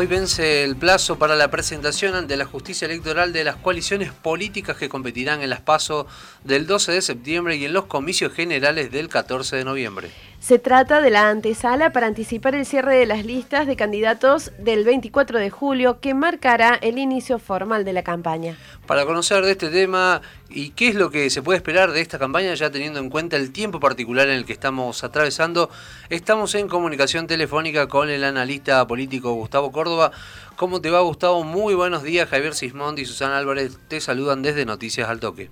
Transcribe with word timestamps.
Hoy 0.00 0.06
vence 0.06 0.62
el 0.62 0.76
plazo 0.76 1.18
para 1.18 1.34
la 1.34 1.50
presentación 1.50 2.14
ante 2.14 2.36
la 2.36 2.44
justicia 2.44 2.86
electoral 2.86 3.32
de 3.32 3.42
las 3.42 3.56
coaliciones 3.56 4.12
políticas 4.12 4.76
que 4.76 4.88
competirán 4.88 5.42
en 5.42 5.50
las 5.50 5.60
PASO 5.60 6.06
del 6.44 6.68
12 6.68 6.92
de 6.92 7.02
septiembre 7.02 7.56
y 7.56 7.64
en 7.64 7.72
los 7.72 7.86
comicios 7.86 8.32
generales 8.32 8.92
del 8.92 9.08
14 9.08 9.56
de 9.56 9.64
noviembre. 9.64 10.27
Se 10.40 10.60
trata 10.60 11.00
de 11.00 11.10
la 11.10 11.30
antesala 11.30 11.92
para 11.92 12.06
anticipar 12.06 12.54
el 12.54 12.64
cierre 12.64 12.96
de 12.96 13.06
las 13.06 13.26
listas 13.26 13.66
de 13.66 13.74
candidatos 13.74 14.52
del 14.58 14.84
24 14.84 15.38
de 15.38 15.50
julio 15.50 15.98
que 16.00 16.14
marcará 16.14 16.76
el 16.76 16.96
inicio 16.96 17.40
formal 17.40 17.84
de 17.84 17.92
la 17.92 18.04
campaña. 18.04 18.56
Para 18.86 19.04
conocer 19.04 19.44
de 19.44 19.50
este 19.50 19.68
tema 19.68 20.22
y 20.48 20.70
qué 20.70 20.88
es 20.88 20.94
lo 20.94 21.10
que 21.10 21.28
se 21.28 21.42
puede 21.42 21.56
esperar 21.56 21.90
de 21.90 22.00
esta 22.00 22.20
campaña, 22.20 22.54
ya 22.54 22.70
teniendo 22.70 23.00
en 23.00 23.10
cuenta 23.10 23.36
el 23.36 23.52
tiempo 23.52 23.80
particular 23.80 24.28
en 24.28 24.36
el 24.36 24.46
que 24.46 24.52
estamos 24.52 25.02
atravesando, 25.02 25.70
estamos 26.08 26.54
en 26.54 26.68
comunicación 26.68 27.26
telefónica 27.26 27.88
con 27.88 28.08
el 28.08 28.22
analista 28.22 28.86
político 28.86 29.32
Gustavo 29.32 29.72
Córdoba. 29.72 30.12
¿Cómo 30.56 30.80
te 30.80 30.90
va 30.90 31.00
Gustavo? 31.00 31.42
Muy 31.42 31.74
buenos 31.74 32.04
días, 32.04 32.28
Javier 32.28 32.54
Sismondi 32.54 33.02
y 33.02 33.06
Susana 33.06 33.38
Álvarez 33.38 33.78
te 33.88 34.00
saludan 34.00 34.42
desde 34.42 34.64
Noticias 34.64 35.08
al 35.08 35.18
Toque. 35.18 35.50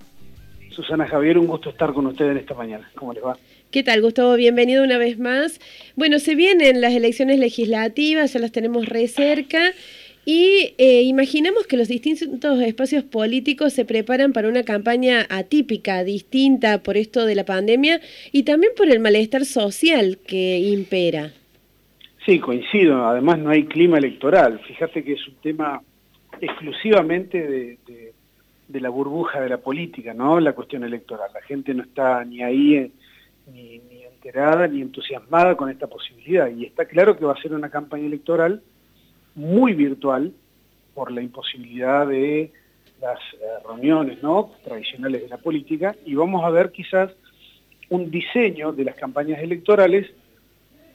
Susana 0.71 1.07
Javier, 1.07 1.37
un 1.37 1.47
gusto 1.47 1.69
estar 1.69 1.93
con 1.93 2.05
ustedes 2.07 2.37
esta 2.37 2.53
mañana. 2.53 2.89
¿Cómo 2.95 3.11
les 3.11 3.23
va? 3.23 3.35
¿Qué 3.69 3.83
tal, 3.83 4.01
Gustavo? 4.01 4.37
Bienvenido 4.37 4.81
una 4.81 4.97
vez 4.97 5.19
más. 5.19 5.59
Bueno, 5.97 6.19
se 6.19 6.35
vienen 6.35 6.79
las 6.79 6.93
elecciones 6.93 7.37
legislativas, 7.37 8.31
ya 8.31 8.39
las 8.39 8.53
tenemos 8.53 8.85
re 8.87 9.09
cerca. 9.09 9.73
Y 10.23 10.73
eh, 10.77 11.01
imaginamos 11.01 11.67
que 11.67 11.75
los 11.75 11.89
distintos 11.89 12.61
espacios 12.61 13.03
políticos 13.03 13.73
se 13.73 13.83
preparan 13.83 14.31
para 14.31 14.47
una 14.47 14.63
campaña 14.63 15.25
atípica, 15.29 16.05
distinta 16.05 16.81
por 16.81 16.95
esto 16.95 17.25
de 17.25 17.35
la 17.35 17.43
pandemia 17.43 17.99
y 18.31 18.43
también 18.43 18.71
por 18.75 18.89
el 18.89 19.01
malestar 19.01 19.43
social 19.43 20.17
que 20.25 20.59
impera. 20.59 21.33
Sí, 22.25 22.39
coincido. 22.39 23.05
Además 23.05 23.37
no 23.39 23.49
hay 23.49 23.65
clima 23.65 23.97
electoral. 23.97 24.61
Fíjate 24.65 25.03
que 25.03 25.13
es 25.13 25.27
un 25.27 25.35
tema 25.35 25.81
exclusivamente 26.39 27.45
de, 27.45 27.77
de 28.67 28.79
la 28.79 28.89
burbuja 28.89 29.41
de 29.41 29.49
la 29.49 29.57
política, 29.57 30.13
¿no? 30.13 30.39
La 30.39 30.53
cuestión 30.53 30.85
electoral. 30.85 31.31
La 31.33 31.41
gente 31.41 31.73
no 31.73 31.83
está 31.83 32.23
ni 32.23 32.41
ahí 32.41 32.91
ni, 33.51 33.81
enterada 34.03 34.67
ni 34.67 34.81
entusiasmada 34.81 35.55
con 35.55 35.69
esta 35.69 35.87
posibilidad. 35.87 36.49
Y 36.49 36.65
está 36.65 36.85
claro 36.85 37.17
que 37.17 37.25
va 37.25 37.33
a 37.33 37.41
ser 37.41 37.53
una 37.53 37.69
campaña 37.69 38.05
electoral 38.05 38.61
muy 39.35 39.73
virtual 39.73 40.33
por 40.93 41.11
la 41.11 41.21
imposibilidad 41.21 42.07
de 42.07 42.51
las 42.99 43.19
eh, 43.33 43.45
reuniones 43.67 44.21
¿no? 44.23 44.51
tradicionales 44.63 45.21
de 45.21 45.27
la 45.29 45.37
política 45.37 45.95
y 46.05 46.15
vamos 46.15 46.43
a 46.43 46.49
ver 46.49 46.71
quizás 46.71 47.11
un 47.89 48.09
diseño 48.09 48.73
de 48.73 48.83
las 48.83 48.95
campañas 48.95 49.39
electorales, 49.39 50.07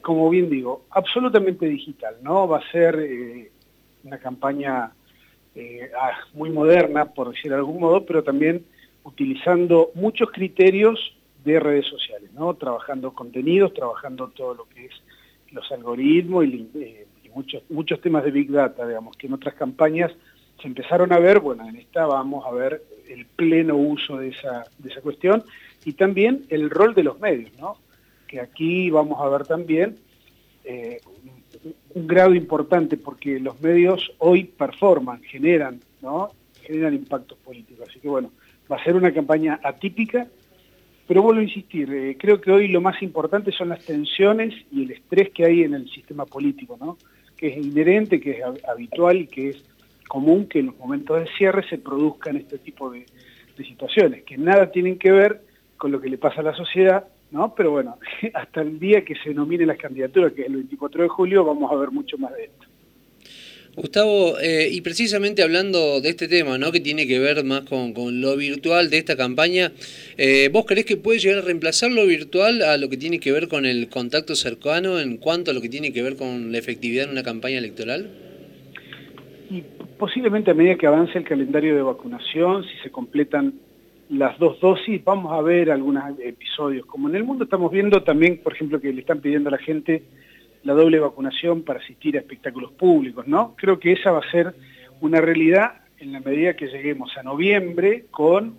como 0.03 0.29
bien 0.29 0.51
digo, 0.51 0.85
absolutamente 0.91 1.67
digital, 1.67 2.17
¿no? 2.23 2.47
Va 2.49 2.59
a 2.59 2.71
ser 2.71 2.99
eh, 2.99 3.51
una 4.05 4.19
campaña 4.19 4.93
eh, 5.55 5.91
ah, 5.99 6.19
muy 6.35 6.51
moderna, 6.51 7.07
por 7.07 7.31
decir 7.31 7.51
de 7.51 7.57
algún 7.57 7.81
modo, 7.81 8.05
pero 8.05 8.23
también 8.23 8.65
utilizando 9.05 9.91
muchos 9.95 10.31
criterios 10.31 11.15
de 11.45 11.61
redes 11.61 11.87
sociales, 11.87 12.33
¿no? 12.33 12.55
Trabajando 12.55 13.13
contenidos, 13.13 13.75
trabajando 13.75 14.29
todo 14.29 14.55
lo 14.55 14.65
que 14.69 14.87
es 14.87 14.93
los 15.53 15.71
algoritmos 15.71 16.45
eh, 16.45 17.07
y, 17.25 17.29
muchos, 17.31 17.63
muchos 17.69 18.01
temas 18.01 18.25
de 18.25 18.31
Big 18.31 18.51
Data, 18.51 18.87
digamos, 18.87 19.17
que 19.17 19.27
en 19.27 19.35
otras 19.35 19.55
campañas 19.55 20.13
se 20.61 20.69
empezaron 20.69 21.13
a 21.13 21.19
ver, 21.19 21.41
bueno, 21.41 21.69
en 21.69 21.77
esta 21.77 22.07
vamos 22.07 22.45
a 22.47 22.53
ver 22.53 22.83
el 23.09 23.27
pleno 23.27 23.77
uso 23.77 24.17
de 24.17 24.29
esa, 24.29 24.65
de 24.79 24.91
esa 24.91 25.01
cuestión 25.01 25.45
y 25.85 25.93
también 25.95 26.45
el 26.49 26.71
rol 26.71 26.95
de 26.95 27.03
los 27.03 27.19
medios, 27.21 27.51
¿no? 27.59 27.77
Que 28.27 28.41
aquí 28.41 28.91
vamos 28.91 29.21
a 29.21 29.29
ver 29.29 29.45
también 29.45 29.97
eh, 30.65 31.01
un 31.95 32.07
grado 32.07 32.35
importante 32.35 32.97
porque 32.97 33.39
los 33.41 33.61
medios 33.61 34.13
hoy 34.19 34.45
performan, 34.45 35.23
generan, 35.23 35.81
¿no? 36.01 36.31
Generan 36.63 36.95
impactos 36.95 37.39
políticos. 37.39 37.89
Así 37.89 38.01
que 38.01 38.09
bueno, 38.09 38.31
va 38.71 38.77
a 38.77 38.85
ser 38.85 38.95
una 38.95 39.13
campaña 39.13 39.61
atípica, 39.63 40.29
pero 41.07 41.23
vuelvo 41.23 41.41
a 41.41 41.45
insistir, 41.45 41.93
eh, 41.93 42.17
creo 42.19 42.41
que 42.41 42.51
hoy 42.51 42.69
lo 42.69 42.81
más 42.81 43.03
importante 43.03 43.53
son 43.53 43.71
las 43.71 43.85
tensiones 43.85 44.55
y 44.71 44.85
el 44.85 44.93
estrés 44.93 45.31
que 45.31 45.45
hay 45.45 45.63
en 45.63 45.75
el 45.75 45.91
sistema 45.91 46.25
político, 46.25 46.77
¿no? 46.81 46.97
que 47.37 47.49
es 47.49 47.57
inherente, 47.57 48.21
que 48.21 48.39
es 48.39 48.45
habitual 48.69 49.17
y 49.17 49.27
que 49.27 49.49
es 49.49 49.65
común 50.07 50.47
que 50.47 50.61
en 50.61 50.67
los 50.67 50.79
momentos 50.79 51.19
de 51.19 51.27
cierre 51.37 51.67
se 51.69 51.79
produzcan 51.79 52.37
este 52.37 52.59
tipo 52.59 52.91
de, 52.91 53.05
situaciones, 53.67 54.25
que 54.25 54.37
nada 54.37 54.73
tienen 54.73 54.99
que 54.99 55.13
ver 55.13 55.41
con 55.77 55.93
lo 55.93 56.01
que 56.01 56.09
le 56.09 56.19
pasa 56.19 56.41
a 56.41 56.45
la 56.45 56.55
sociedad, 56.55 57.07
¿no? 57.31 57.55
Pero 57.55 57.71
bueno, 57.71 57.97
hasta 58.35 58.61
el 58.61 58.81
día 58.81 59.05
que 59.05 59.15
se 59.15 59.33
nomine 59.33 59.65
las 59.65 59.79
candidaturas, 59.79 60.33
que 60.33 60.43
es 60.43 60.49
el 60.49 60.57
24 60.57 61.05
de 61.05 61.09
julio, 61.09 61.45
vamos 61.45 61.71
a 61.71 61.77
ver 61.77 61.93
mucho 61.93 62.19
más 62.19 62.33
de 62.35 62.45
esto. 62.45 62.67
Gustavo, 63.75 64.39
eh, 64.39 64.69
y 64.71 64.83
precisamente 64.83 65.43
hablando 65.43 66.03
de 66.03 66.11
este 66.11 66.29
tema, 66.29 66.59
¿no? 66.59 66.73
que 66.73 66.81
tiene 66.81 67.07
que 67.07 67.19
ver 67.19 67.43
más 67.43 67.63
con, 67.63 68.21
lo 68.21 68.37
virtual 68.37 68.91
de 68.91 68.99
esta 68.99 69.17
campaña, 69.17 69.73
eh, 70.19 70.51
¿vos 70.53 70.67
creés 70.67 70.85
que 70.85 70.99
puede 70.99 71.19
llegar 71.19 71.39
a 71.39 71.47
reemplazar 71.47 71.91
lo 71.91 72.07
virtual 72.07 72.61
a 72.61 72.77
lo 72.77 72.91
que 72.91 72.99
tiene 72.99 73.19
que 73.19 73.33
ver 73.33 73.49
con 73.49 73.65
el 73.65 73.89
contacto 73.89 74.35
cercano 74.35 75.01
en 75.01 75.17
cuanto 75.17 75.51
a 75.51 75.55
lo 75.55 75.63
que 75.63 75.71
tiene 75.71 75.91
que 75.91 76.03
ver 76.03 76.17
con 76.17 76.53
la 76.53 76.59
efectividad 76.59 77.05
en 77.05 77.13
una 77.13 77.23
campaña 77.23 77.57
electoral? 77.57 78.11
Y 79.51 79.63
posiblemente 79.99 80.51
a 80.51 80.55
medida 80.55 80.77
que 80.77 80.87
avance 80.87 81.17
el 81.17 81.25
calendario 81.25 81.75
de 81.75 81.81
vacunación, 81.81 82.65
si 82.65 82.77
se 82.83 82.91
completan 82.91 83.55
las 84.11 84.39
dos 84.39 84.61
dosis, 84.61 85.03
vamos 85.03 85.33
a 85.33 85.41
ver 85.41 85.71
algunos 85.71 86.05
episodios. 86.21 86.85
Como 86.85 87.09
en 87.09 87.17
el 87.17 87.25
mundo 87.25 87.45
estamos 87.45 87.73
viendo 87.73 88.03
también, 88.03 88.39
por 88.43 88.53
ejemplo, 88.53 88.79
que 88.79 88.93
le 88.93 89.01
están 89.01 89.23
pidiendo 89.23 89.49
a 89.49 89.53
la 89.53 89.59
gente 89.59 90.03
la 90.65 90.75
doble 90.75 90.99
vacunación 90.99 91.63
para 91.63 91.81
asistir 91.81 92.17
a 92.17 92.21
espectáculos 92.21 92.73
públicos, 92.73 93.27
¿no? 93.27 93.55
Creo 93.57 93.79
que 93.79 93.93
esa 93.93 94.13
va 94.13 94.21
a 94.21 94.31
ser 94.31 94.55
una 95.01 95.21
realidad 95.21 95.83
en 95.99 96.13
la 96.13 96.21
medida 96.21 96.55
que 96.55 96.67
lleguemos 96.67 97.17
a 97.17 97.23
noviembre 97.23 98.07
con, 98.11 98.59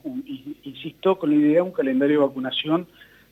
insisto, 0.64 1.18
con 1.18 1.30
la 1.30 1.36
idea 1.36 1.56
de 1.56 1.62
un 1.62 1.72
calendario 1.72 2.20
de 2.20 2.28
vacunación 2.28 2.88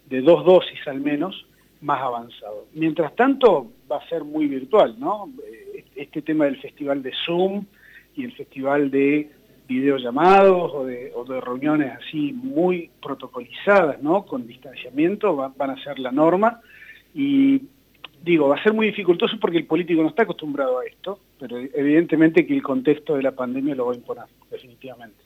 de 0.09 0.21
dos 0.21 0.43
dosis 0.45 0.79
al 0.87 0.99
menos 0.99 1.45
más 1.81 2.01
avanzado. 2.01 2.67
Mientras 2.73 3.15
tanto, 3.15 3.71
va 3.91 3.97
a 3.97 4.09
ser 4.09 4.23
muy 4.23 4.47
virtual, 4.47 4.95
¿no? 4.99 5.31
Eh, 5.45 5.85
este 5.95 6.21
tema 6.21 6.45
del 6.45 6.59
festival 6.61 7.01
de 7.01 7.13
Zoom 7.25 7.65
y 8.15 8.25
el 8.25 8.33
festival 8.33 8.91
de 8.91 9.29
videollamados 9.67 10.71
o 10.73 10.85
de, 10.85 11.11
o 11.15 11.23
de 11.23 11.39
reuniones 11.39 11.93
así 11.93 12.33
muy 12.33 12.89
protocolizadas, 13.01 14.01
¿no? 14.01 14.25
Con 14.25 14.45
distanciamiento, 14.45 15.35
van 15.35 15.69
a 15.69 15.83
ser 15.83 15.97
la 15.99 16.11
norma 16.11 16.59
y 17.15 17.61
digo, 18.23 18.49
va 18.49 18.55
a 18.55 18.63
ser 18.63 18.73
muy 18.73 18.87
dificultoso 18.87 19.37
porque 19.39 19.57
el 19.57 19.65
político 19.65 20.01
no 20.01 20.09
está 20.09 20.23
acostumbrado 20.23 20.79
a 20.79 20.85
esto, 20.85 21.19
pero 21.39 21.57
evidentemente 21.57 22.45
que 22.45 22.53
el 22.53 22.61
contexto 22.61 23.15
de 23.15 23.23
la 23.23 23.31
pandemia 23.31 23.75
lo 23.75 23.87
va 23.87 23.93
a 23.93 23.95
imponer, 23.95 24.25
definitivamente. 24.49 25.17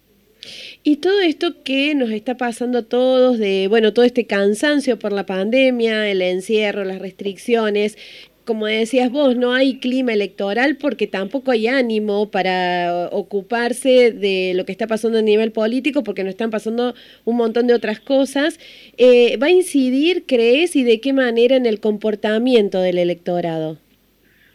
Y 0.83 0.97
todo 0.97 1.22
esto 1.22 1.63
que 1.63 1.95
nos 1.95 2.11
está 2.11 2.38
pasando 2.38 2.79
a 2.79 2.84
todos, 2.84 3.39
de, 3.39 3.67
bueno, 3.67 3.94
todo 3.94 4.05
este 4.05 4.28
cansancio 4.28 5.00
por 5.00 5.11
la 5.11 5.25
pandemia, 5.25 6.09
el 6.09 6.22
encierro, 6.22 6.84
las 6.84 7.00
restricciones, 7.00 7.97
como 8.45 8.67
decías 8.67 9.11
vos, 9.11 9.35
no 9.35 9.53
hay 9.53 9.79
clima 9.79 10.13
electoral 10.13 10.78
porque 10.79 11.07
tampoco 11.07 11.51
hay 11.51 11.67
ánimo 11.67 12.29
para 12.29 13.09
ocuparse 13.11 14.11
de 14.11 14.53
lo 14.56 14.66
que 14.66 14.72
está 14.72 14.88
pasando 14.88 15.17
a 15.17 15.22
nivel 15.22 15.51
político 15.51 16.03
porque 16.03 16.23
no 16.23 16.29
están 16.29 16.51
pasando 16.51 16.93
un 17.25 17.37
montón 17.37 17.67
de 17.67 17.73
otras 17.73 17.99
cosas. 17.99 18.59
Eh, 18.97 19.37
¿Va 19.41 19.47
a 19.47 19.52
incidir, 19.52 20.25
crees, 20.28 20.75
y 20.75 20.84
de 20.84 21.02
qué 21.02 21.11
manera 21.11 21.55
en 21.55 21.66
el 21.66 21.79
comportamiento 21.79 22.79
del 22.79 22.99
electorado? 22.99 23.78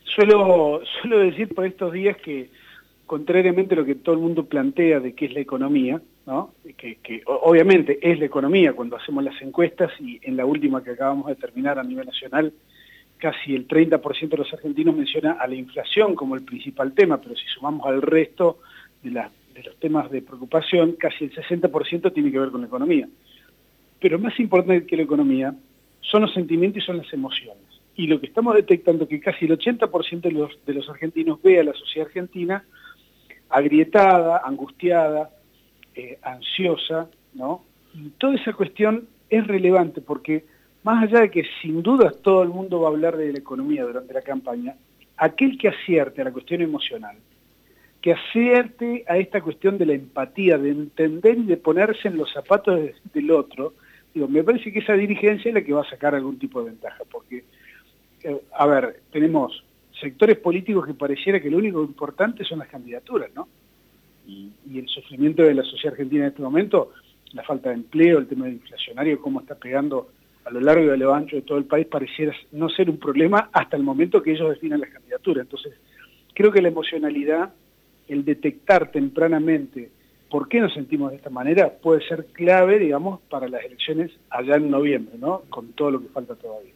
Suelo, 0.05 0.81
suelo 1.01 1.19
decir 1.19 1.49
por 1.55 1.67
estos 1.67 1.93
días 1.93 2.17
que, 2.19 2.49
contrariamente 3.07 3.75
a 3.75 3.79
lo 3.79 3.85
que 3.85 3.97
todo 3.97 4.15
el 4.15 4.21
mundo 4.21 4.47
plantea 4.47 5.01
de 5.01 5.15
qué 5.15 5.27
es 5.27 5.35
la 5.35 5.41
economía, 5.41 6.01
¿no? 6.27 6.55
que, 6.77 6.97
que 7.03 7.23
obviamente 7.27 7.99
es 8.03 8.19
la 8.21 8.27
economía 8.27 8.73
cuando 8.73 8.97
hacemos 8.97 9.25
las 9.25 9.41
encuestas 9.43 9.91
y 10.01 10.21
en 10.23 10.37
la 10.37 10.47
última 10.47 10.85
que 10.85 10.91
acabamos 10.91 11.27
de 11.27 11.35
terminar 11.35 11.79
a 11.79 11.83
nivel 11.83 12.07
nacional, 12.07 12.53
casi 13.21 13.55
el 13.55 13.69
30% 13.69 14.29
de 14.29 14.37
los 14.37 14.53
argentinos 14.53 14.97
menciona 14.97 15.33
a 15.33 15.47
la 15.47 15.55
inflación 15.55 16.15
como 16.15 16.35
el 16.35 16.43
principal 16.43 16.93
tema, 16.93 17.21
pero 17.21 17.37
si 17.37 17.47
sumamos 17.47 17.87
al 17.87 18.03
resto 18.03 18.59
de, 19.03 19.11
los 19.11 19.77
temas 19.79 20.11
de 20.11 20.23
preocupación, 20.23 20.93
casi 20.93 21.25
el 21.25 21.35
60% 21.35 22.13
tiene 22.13 22.33
que 22.33 22.39
ver 22.39 22.51
con 22.51 22.63
la 22.63 22.67
economía. 22.67 23.09
Pero 24.01 24.19
más 24.19 24.39
importante 24.41 24.87
que 24.87 24.97
la 24.97 25.03
economía 25.03 25.55
son 26.01 26.23
los 26.23 26.33
sentimientos 26.33 26.83
y 26.83 26.87
son 26.87 26.97
las 26.97 27.13
emociones. 27.13 27.63
Y 27.95 28.07
lo 28.07 28.19
que 28.19 28.27
estamos 28.27 28.55
detectando 28.55 29.05
es 29.05 29.11
que 29.11 29.21
casi 29.21 29.45
el 29.45 29.59
80% 29.59 30.57
de 30.65 30.75
los, 30.75 30.89
argentinos 30.89 31.43
ve 31.43 31.61
a 31.61 31.65
la 31.65 31.75
sociedad 31.75 32.09
argentina 32.09 32.65
agrietada, 33.51 34.41
angustiada, 34.45 35.31
eh, 35.95 36.19
ansiosa, 36.23 37.09
¿no? 37.35 37.65
Y 37.95 38.09
toda 38.11 38.37
esa 38.37 38.53
cuestión 38.55 39.09
es 39.29 39.47
relevante 39.47 40.01
porque 40.01 40.45
más 40.83 41.03
allá 41.03 41.21
de 41.21 41.31
que 41.31 41.45
sin 41.61 41.83
duda 41.83 42.11
todo 42.11 42.43
el 42.43 42.49
mundo 42.49 42.81
va 42.81 42.89
a 42.89 42.91
hablar 42.91 43.17
de 43.17 43.33
la 43.33 43.39
economía 43.39 43.85
durante 43.85 44.15
la 44.15 44.23
campaña, 44.23 44.75
aquel 45.17 45.59
que 45.59 45.69
acierte 45.69 46.23
a 46.23 46.25
la 46.25 46.33
cuestión 46.33 46.63
emocional, 46.63 47.17
que 48.01 48.13
acierte 48.13 49.05
a 49.07 49.19
esta 49.19 49.43
cuestión 49.43 49.77
de 49.77 49.87
la 49.87 49.93
empatía, 49.93 50.57
de 50.57 50.71
entender 50.71 51.39
y 51.39 51.45
de 51.45 51.59
ponerse 51.59 52.09
en 52.09 52.17
los 52.17 52.33
zapatos 52.33 52.81
del 53.13 53.31
otro, 53.31 53.75
digo, 54.15 54.27
me 54.27 54.43
parece 54.43 54.73
que 54.73 54.79
esa 54.79 54.95
dirigencia 54.95 55.51
es 55.51 55.55
la 55.55 55.63
que 55.63 55.75
va 55.75 55.83
a 55.83 55.91
sacar 55.91 56.15
algún 56.15 56.39
tipo 56.39 56.63
de 56.63 56.71
ventaja, 56.71 57.05
porque, 57.11 57.45
eh, 58.23 58.41
a 58.57 58.67
ver, 58.67 59.03
tenemos 59.13 59.63
sectores 60.01 60.39
políticos 60.39 60.87
que 60.87 60.95
pareciera 60.95 61.41
que 61.41 61.51
lo 61.51 61.59
único 61.59 61.83
importante 61.83 62.43
son 62.45 62.61
las 62.61 62.69
candidaturas, 62.69 63.31
¿no? 63.35 63.49
Y, 64.27 64.51
y 64.71 64.79
el 64.79 64.89
sufrimiento 64.89 65.43
de 65.43 65.53
la 65.53 65.63
sociedad 65.63 65.93
argentina 65.93 66.25
en 66.25 66.31
este 66.31 66.43
momento, 66.43 66.93
la 67.33 67.43
falta 67.43 67.69
de 67.69 67.75
empleo, 67.75 68.19
el 68.19 68.27
tema 68.27 68.49
inflacionario, 68.49 69.21
cómo 69.21 69.41
está 69.41 69.57
pegando 69.57 70.09
a 70.45 70.51
lo 70.51 70.61
largo 70.61 70.85
y 70.85 70.89
a 70.91 70.97
lo 70.97 71.15
ancho 71.15 71.37
de 71.37 71.43
todo 71.43 71.59
el 71.59 71.65
país 71.65 71.87
pareciera 71.87 72.35
no 72.53 72.69
ser 72.69 72.91
un 72.91 72.99
problema 72.99 73.51
hasta 73.53 73.77
el 73.77 73.83
momento 73.83 74.23
que 74.23 74.33
ellos 74.33 74.49
definan 74.51 74.81
las 74.81 74.91
candidaturas. 74.91 75.43
Entonces, 75.45 75.75
creo 76.35 76.51
que 76.51 76.63
la 76.63 76.69
emocionalidad, 76.69 77.53
el 78.09 78.25
detectar 78.25 78.91
tempranamente 78.91 79.91
por 80.29 80.49
qué 80.49 80.61
nos 80.61 80.73
sentimos 80.73 81.11
de 81.11 81.17
esta 81.17 81.31
manera, 81.31 81.71
puede 81.71 82.07
ser 82.07 82.27
clave, 82.33 82.79
digamos, 82.79 83.21
para 83.29 83.49
las 83.49 83.65
elecciones 83.65 84.13
allá 84.31 84.57
en 84.57 84.71
noviembre, 84.71 85.17
¿no? 85.19 85.43
Con 85.51 85.73
todo 85.73 85.91
lo 85.91 86.01
que 86.01 86.09
falta 86.09 86.35
todavía. 86.37 86.73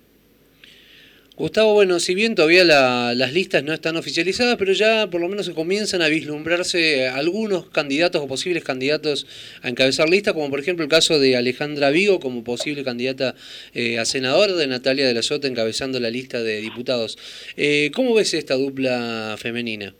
Gustavo, 1.36 1.74
bueno, 1.74 1.98
si 1.98 2.14
bien 2.14 2.36
todavía 2.36 2.62
las 2.62 3.32
listas 3.32 3.64
no 3.64 3.72
están 3.72 3.96
oficializadas, 3.96 4.54
pero 4.56 4.72
ya 4.72 5.10
por 5.10 5.20
lo 5.20 5.28
menos 5.28 5.46
se 5.46 5.52
comienzan 5.52 6.00
a 6.00 6.06
vislumbrarse 6.06 7.08
algunos 7.08 7.66
candidatos 7.70 8.22
o 8.22 8.28
posibles 8.28 8.62
candidatos 8.62 9.26
a 9.60 9.68
encabezar 9.68 10.08
lista, 10.08 10.32
como 10.32 10.48
por 10.48 10.60
ejemplo 10.60 10.84
el 10.84 10.88
caso 10.88 11.18
de 11.18 11.36
Alejandra 11.36 11.90
Vigo 11.90 12.20
como 12.20 12.44
posible 12.44 12.84
candidata 12.84 13.34
eh, 13.74 13.98
a 13.98 14.04
senador, 14.04 14.52
de 14.52 14.68
Natalia 14.68 15.08
de 15.08 15.12
la 15.12 15.22
Sota 15.22 15.48
encabezando 15.48 15.98
la 15.98 16.08
lista 16.08 16.40
de 16.40 16.60
diputados. 16.60 17.18
Eh, 17.56 17.90
¿Cómo 17.96 18.14
ves 18.14 18.32
esta 18.34 18.54
dupla 18.54 19.34
femenina? 19.36 19.92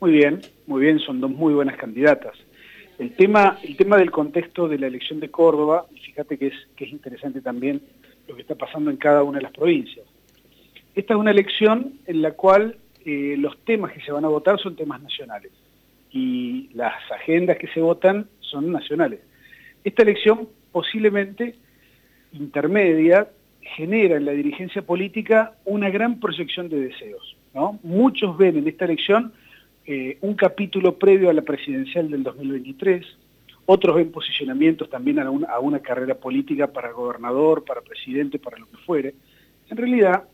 Muy 0.00 0.12
bien, 0.12 0.40
muy 0.66 0.80
bien, 0.80 0.98
son 1.00 1.20
dos 1.20 1.30
muy 1.30 1.52
buenas 1.52 1.76
candidatas. 1.76 2.32
El 2.98 3.14
tema, 3.16 3.58
el 3.62 3.76
tema 3.76 3.98
del 3.98 4.10
contexto 4.10 4.66
de 4.66 4.78
la 4.78 4.86
elección 4.86 5.20
de 5.20 5.30
Córdoba, 5.30 5.84
fíjate 6.06 6.38
que 6.38 6.46
es, 6.46 6.54
que 6.74 6.86
es 6.86 6.90
interesante 6.90 7.42
también 7.42 7.82
lo 8.26 8.34
que 8.34 8.40
está 8.40 8.54
pasando 8.54 8.90
en 8.90 8.96
cada 8.96 9.22
una 9.22 9.36
de 9.36 9.42
las 9.42 9.52
provincias. 9.52 10.06
Esta 10.98 11.14
es 11.14 11.20
una 11.20 11.30
elección 11.30 11.92
en 12.06 12.22
la 12.22 12.32
cual 12.32 12.76
eh, 13.04 13.36
los 13.38 13.56
temas 13.64 13.92
que 13.92 14.00
se 14.00 14.10
van 14.10 14.24
a 14.24 14.28
votar 14.28 14.58
son 14.58 14.74
temas 14.74 15.00
nacionales 15.00 15.52
y 16.10 16.70
las 16.74 16.92
agendas 17.12 17.56
que 17.56 17.68
se 17.68 17.80
votan 17.80 18.26
son 18.40 18.72
nacionales. 18.72 19.20
Esta 19.84 20.02
elección 20.02 20.48
posiblemente 20.72 21.54
intermedia 22.32 23.28
genera 23.60 24.16
en 24.16 24.24
la 24.24 24.32
dirigencia 24.32 24.82
política 24.82 25.52
una 25.64 25.88
gran 25.88 26.18
proyección 26.18 26.68
de 26.68 26.80
deseos. 26.80 27.36
¿no? 27.54 27.78
Muchos 27.84 28.36
ven 28.36 28.56
en 28.56 28.66
esta 28.66 28.86
elección 28.86 29.32
eh, 29.86 30.18
un 30.20 30.34
capítulo 30.34 30.98
previo 30.98 31.30
a 31.30 31.32
la 31.32 31.42
presidencial 31.42 32.10
del 32.10 32.24
2023, 32.24 33.06
otros 33.66 33.94
ven 33.94 34.10
posicionamientos 34.10 34.90
también 34.90 35.20
a 35.20 35.30
una, 35.30 35.46
a 35.46 35.60
una 35.60 35.78
carrera 35.78 36.16
política 36.16 36.72
para 36.72 36.90
gobernador, 36.90 37.64
para 37.64 37.82
presidente, 37.82 38.40
para 38.40 38.58
lo 38.58 38.66
que 38.68 38.78
fuere. 38.78 39.14
En 39.70 39.76
realidad, 39.76 40.24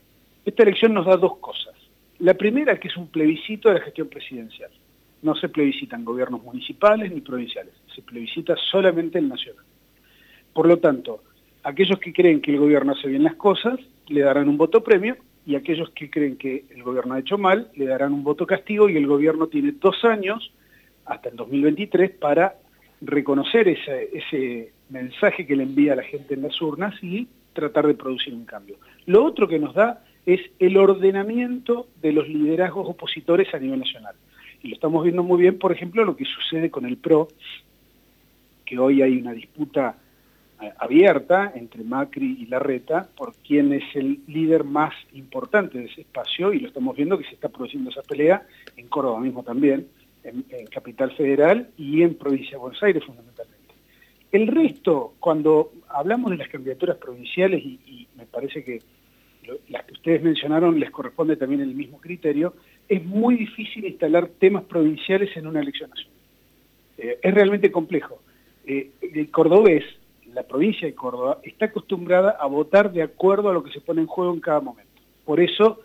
esta 0.45 0.63
elección 0.63 0.95
nos 0.95 1.07
da 1.07 1.17
dos 1.17 1.39
cosas. 1.39 1.75
La 2.19 2.35
primera, 2.35 2.79
que 2.79 2.89
es 2.89 2.97
un 2.97 3.09
plebiscito 3.09 3.69
de 3.69 3.77
la 3.77 3.85
gestión 3.85 4.09
presidencial. 4.09 4.71
No 5.23 5.35
se 5.35 5.49
plebiscitan 5.49 6.05
gobiernos 6.05 6.43
municipales 6.43 7.11
ni 7.13 7.21
provinciales, 7.21 7.73
se 7.95 8.03
plebiscita 8.03 8.55
solamente 8.71 9.19
el 9.19 9.29
nacional. 9.29 9.65
Por 10.53 10.67
lo 10.69 10.79
tanto, 10.79 11.25
aquellos 11.63 11.99
que 11.99 12.13
creen 12.13 12.41
que 12.41 12.53
el 12.53 12.59
gobierno 12.59 12.93
hace 12.93 13.09
bien 13.09 13.25
las 13.25 13.35
cosas, 13.35 13.81
le 14.09 14.21
darán 14.21 14.49
un 14.49 14.59
voto 14.59 14.85
premio, 14.85 15.17
y 15.47 15.57
aquellos 15.57 15.91
que 15.91 16.11
creen 16.11 16.37
que 16.37 16.65
el 16.71 16.83
gobierno 16.83 17.15
ha 17.15 17.19
hecho 17.19 17.39
mal, 17.39 17.71
le 17.75 17.87
darán 17.87 18.13
un 18.13 18.23
voto 18.23 18.47
castigo, 18.47 18.89
y 18.89 18.97
el 18.97 19.07
gobierno 19.07 19.47
tiene 19.47 19.73
dos 19.73 20.05
años, 20.05 20.53
hasta 21.07 21.31
el 21.31 21.37
2023, 21.37 22.13
para 22.13 22.57
reconocer 23.01 23.69
ese, 23.69 24.11
ese 24.13 24.73
mensaje 24.91 25.47
que 25.47 25.57
le 25.57 25.65
envía 25.65 25.95
a 25.95 25.97
la 25.97 26.03
gente 26.03 26.35
en 26.35 26.43
las 26.43 26.61
urnas 26.61 26.95
y 27.03 27.27
tratar 27.55 27.87
de 27.87 27.95
producir 27.95 28.35
un 28.35 28.45
cambio. 28.45 28.77
Lo 29.07 29.25
otro 29.25 29.49
que 29.49 29.59
nos 29.59 29.75
da 29.75 30.05
es 30.27 30.41
el 30.59 30.77
ordenamiento 30.77 31.89
de 32.01 32.13
los 32.13 32.29
liderazgos 32.29 32.89
opositores 32.89 33.53
a 33.55 33.59
nivel 33.59 33.81
nacional. 33.81 34.15
Y 34.63 34.69
lo 34.69 34.75
estamos 34.75 35.03
viendo 35.05 35.23
muy 35.23 35.43
bien, 35.43 35.59
por 35.59 35.73
ejemplo, 35.73 36.05
lo 36.05 36.17
que 36.17 36.25
sucede 36.25 36.71
con 36.71 36.87
el 36.87 36.97
PRO, 36.97 37.29
que 38.65 38.79
hoy 38.79 39.03
hay 39.03 39.19
una 39.19 39.33
disputa 39.33 39.99
eh, 40.63 40.73
abierta 40.79 41.53
entre 41.55 41.85
Macri 41.85 42.39
y 42.41 42.47
Larreta 42.47 43.07
por 43.17 43.35
quién 43.47 43.75
es 43.75 43.85
el 43.95 44.21
líder 44.27 44.65
más 44.65 44.95
importante 45.13 45.79
de 45.79 45.87
ese 45.87 46.01
espacio 46.01 46.53
y 46.53 46.61
lo 46.61 46.69
estamos 46.69 46.97
viendo 46.97 47.19
que 47.19 47.25
se 47.25 47.35
está 47.35 47.51
produciendo 47.51 47.91
esa 47.91 48.03
pelea 48.03 48.47
en 48.77 48.89
Córdoba 48.89 49.21
mismo 49.21 49.43
también, 49.43 49.87
en, 50.23 50.45
Capital 50.71 51.13
Federal 51.13 51.69
y 51.77 52.03
en 52.03 52.15
Provincia 52.15 52.53
de 52.53 52.57
Buenos 52.57 52.83
Aires 52.83 53.05
fundamentalmente. 53.05 53.75
El 54.33 54.47
resto, 54.47 55.15
cuando 55.21 55.73
hablamos 55.89 56.31
de 56.31 56.39
las 56.39 56.49
candidaturas 56.49 56.97
provinciales 56.97 57.63
y 57.63 58.09
me 58.17 58.25
parece 58.25 58.65
que 58.65 58.81
las 59.69 59.85
que 59.85 59.93
ustedes 59.93 60.23
mencionaron 60.23 60.79
les 60.79 60.91
corresponde 60.91 61.37
también 61.37 61.61
el 61.61 61.75
mismo 61.75 62.01
criterio, 62.01 62.55
es 62.89 63.05
muy 63.05 63.37
difícil 63.37 63.85
instalar 63.85 64.29
temas 64.39 64.65
provinciales 64.65 65.37
en 65.37 65.47
una 65.47 65.61
elección 65.61 65.91
nacional. 65.91 66.13
Eh, 66.99 67.19
es 67.23 67.35
realmente 67.35 67.71
complejo. 67.71 68.21
Eh, 68.67 68.91
el 69.01 69.31
cordobés, 69.31 69.85
la 70.33 70.43
provincia 70.43 70.87
de 70.87 70.95
Córdoba, 70.95 71.39
está 71.43 71.67
acostumbrada 71.67 72.31
a 72.31 72.47
votar 72.47 72.93
de 72.93 73.03
acuerdo 73.03 73.51
a 73.51 73.53
lo 73.53 73.63
que 73.63 73.73
se 73.73 73.81
pone 73.81 74.01
en 74.01 74.07
juego 74.07 74.33
en 74.33 74.41
cada 74.41 74.61
momento. 74.61 74.91
Por 75.25 75.41
eso, 75.41 75.81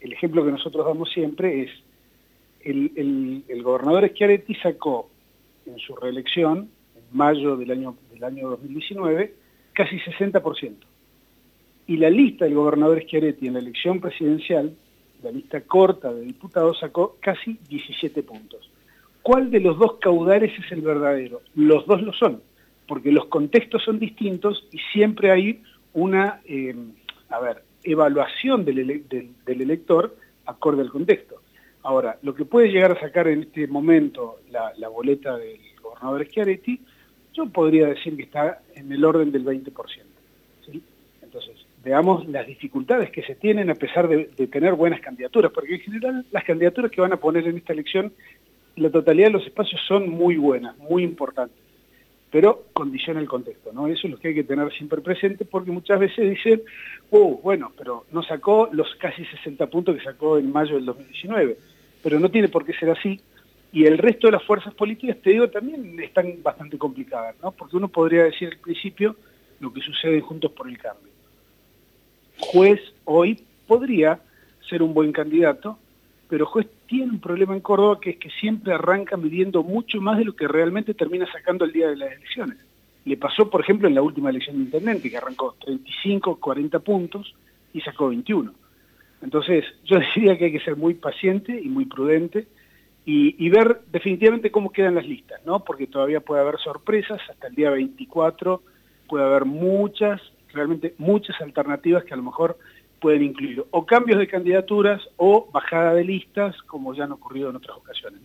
el 0.00 0.12
ejemplo 0.12 0.44
que 0.44 0.50
nosotros 0.50 0.84
damos 0.86 1.10
siempre 1.10 1.62
es, 1.62 1.70
el, 2.64 3.62
gobernador 3.62 4.08
Schiaretti 4.08 4.54
sacó 4.56 5.10
en 5.66 5.78
su 5.78 5.94
reelección, 5.96 6.70
en 6.96 7.16
mayo 7.16 7.56
del 7.56 7.70
año, 7.70 7.96
del 8.12 8.24
año 8.24 8.50
2019, 8.50 9.34
casi 9.72 9.96
60% 9.98 10.91
y 11.92 11.98
la 11.98 12.08
lista 12.08 12.46
del 12.46 12.54
gobernador 12.54 13.02
Schiaretti 13.02 13.48
en 13.48 13.52
la 13.52 13.58
elección 13.58 14.00
presidencial, 14.00 14.74
la 15.22 15.30
lista 15.30 15.60
corta 15.60 16.10
de 16.10 16.22
diputados, 16.22 16.78
sacó 16.80 17.18
casi 17.20 17.58
17 17.68 18.22
puntos. 18.22 18.70
¿Cuál 19.20 19.50
de 19.50 19.60
los 19.60 19.78
dos 19.78 19.98
caudales 20.00 20.58
es 20.58 20.72
el 20.72 20.80
verdadero? 20.80 21.42
Los 21.54 21.86
dos 21.86 22.00
lo 22.00 22.14
son, 22.14 22.40
porque 22.88 23.12
los 23.12 23.26
contextos 23.26 23.82
son 23.84 23.98
distintos 23.98 24.66
y 24.72 24.78
siempre 24.90 25.32
hay 25.32 25.62
una, 25.92 26.40
eh, 26.46 26.74
a 27.28 27.40
ver, 27.40 27.62
evaluación 27.84 28.64
del, 28.64 29.04
elector 29.46 30.16
acorde 30.46 30.80
al 30.80 30.90
contexto. 30.90 31.42
Ahora, 31.82 32.18
lo 32.22 32.34
que 32.34 32.46
puede 32.46 32.68
llegar 32.68 32.92
a 32.92 33.00
sacar 33.00 33.28
en 33.28 33.42
este 33.42 33.66
momento 33.66 34.38
la, 34.50 34.72
la 34.78 34.88
boleta 34.88 35.36
del 35.36 35.60
gobernador 35.82 36.24
Schiaretti, 36.24 36.80
yo 37.34 37.50
podría 37.50 37.88
decir 37.88 38.16
que 38.16 38.22
está 38.22 38.62
en 38.74 38.90
el 38.90 39.04
orden 39.04 39.30
del 39.30 39.44
20%. 39.44 40.11
Veamos 41.82 42.28
las 42.28 42.46
dificultades 42.46 43.10
que 43.10 43.22
se 43.22 43.34
tienen 43.34 43.70
a 43.70 43.74
pesar 43.74 44.08
de, 44.08 44.24
tener 44.46 44.74
buenas 44.74 45.00
candidaturas, 45.00 45.52
porque 45.52 45.74
en 45.74 45.80
general 45.80 46.24
las 46.30 46.44
candidaturas 46.44 46.90
que 46.90 47.00
van 47.00 47.12
a 47.12 47.16
poner 47.16 47.46
en 47.46 47.56
esta 47.56 47.72
elección, 47.72 48.12
la 48.76 48.90
totalidad 48.90 49.28
de 49.28 49.32
los 49.32 49.46
espacios 49.46 49.80
son 49.86 50.08
muy 50.08 50.36
buenas, 50.36 50.76
muy 50.78 51.02
importantes, 51.02 51.58
pero 52.30 52.64
condiciona 52.72 53.20
el 53.20 53.28
contexto, 53.28 53.72
¿no? 53.72 53.88
Eso 53.88 54.06
es 54.06 54.12
lo 54.12 54.18
que 54.18 54.28
hay 54.28 54.34
que 54.34 54.44
tener 54.44 54.72
siempre 54.72 55.00
presente, 55.00 55.44
porque 55.44 55.70
muchas 55.70 55.98
veces 55.98 56.30
dicen, 56.30 56.62
oh, 57.10 57.40
bueno, 57.42 57.72
pero 57.76 58.06
no 58.12 58.22
sacó 58.22 58.68
los 58.72 58.94
casi 58.96 59.24
60 59.24 59.66
puntos 59.66 59.96
que 59.96 60.04
sacó 60.04 60.38
en 60.38 60.50
mayo 60.52 60.76
del 60.76 60.86
2019, 60.86 61.56
pero 62.02 62.20
no 62.20 62.30
tiene 62.30 62.48
por 62.48 62.64
qué 62.64 62.72
ser 62.74 62.90
así, 62.90 63.20
y 63.72 63.86
el 63.86 63.98
resto 63.98 64.28
de 64.28 64.32
las 64.32 64.44
fuerzas 64.44 64.74
políticas, 64.74 65.16
te 65.22 65.30
digo, 65.30 65.48
también 65.48 65.98
están 66.00 66.42
bastante 66.42 66.78
complicadas, 66.78 67.34
¿no? 67.42 67.52
Porque 67.52 67.76
uno 67.76 67.88
podría 67.88 68.24
decir 68.24 68.48
al 68.48 68.58
principio 68.58 69.16
lo 69.60 69.72
que 69.72 69.80
sucede 69.80 70.20
Juntos 70.20 70.52
por 70.52 70.68
el 70.68 70.78
Cambio 70.78 71.11
Juez 72.42 72.80
hoy 73.04 73.40
podría 73.66 74.20
ser 74.68 74.82
un 74.82 74.92
buen 74.92 75.12
candidato, 75.12 75.78
pero 76.28 76.44
Juez 76.44 76.66
tiene 76.86 77.12
un 77.12 77.20
problema 77.20 77.54
en 77.54 77.60
Córdoba 77.60 78.00
que 78.00 78.10
es 78.10 78.16
que 78.16 78.30
siempre 78.30 78.74
arranca 78.74 79.16
midiendo 79.16 79.62
mucho 79.62 80.00
más 80.00 80.18
de 80.18 80.24
lo 80.24 80.34
que 80.34 80.48
realmente 80.48 80.92
termina 80.92 81.30
sacando 81.30 81.64
el 81.64 81.72
día 81.72 81.88
de 81.88 81.96
las 81.96 82.12
elecciones. 82.12 82.58
Le 83.04 83.16
pasó, 83.16 83.48
por 83.48 83.60
ejemplo, 83.60 83.88
en 83.88 83.94
la 83.94 84.02
última 84.02 84.30
elección 84.30 84.56
de 84.56 84.62
intendente, 84.64 85.10
que 85.10 85.16
arrancó 85.16 85.56
35, 85.64 86.36
40 86.36 86.78
puntos 86.80 87.34
y 87.72 87.80
sacó 87.80 88.08
21. 88.08 88.52
Entonces, 89.22 89.64
yo 89.84 89.98
diría 90.14 90.36
que 90.36 90.46
hay 90.46 90.52
que 90.52 90.60
ser 90.60 90.76
muy 90.76 90.94
paciente 90.94 91.58
y 91.58 91.68
muy 91.68 91.86
prudente 91.86 92.46
y, 93.04 93.34
y, 93.44 93.48
ver 93.50 93.80
definitivamente 93.90 94.50
cómo 94.50 94.70
quedan 94.70 94.94
las 94.94 95.06
listas, 95.06 95.40
¿no? 95.44 95.64
Porque 95.64 95.88
todavía 95.88 96.20
puede 96.20 96.42
haber 96.42 96.58
sorpresas, 96.58 97.20
hasta 97.28 97.48
el 97.48 97.54
día 97.54 97.70
24 97.70 98.62
puede 99.08 99.24
haber 99.24 99.44
muchas 99.44 100.20
realmente 100.52 100.94
muchas 100.98 101.40
alternativas 101.40 102.04
que 102.04 102.14
a 102.14 102.16
lo 102.16 102.22
mejor 102.22 102.58
pueden 103.00 103.22
incluir 103.24 103.64
o 103.70 103.84
cambios 103.84 104.18
de 104.18 104.28
candidaturas 104.28 105.02
o 105.16 105.48
bajada 105.52 105.94
de 105.94 106.04
listas, 106.04 106.56
como 106.62 106.94
ya 106.94 107.04
han 107.04 107.12
ocurrido 107.12 107.50
en 107.50 107.56
otras 107.56 107.76
ocasiones. 107.76 108.20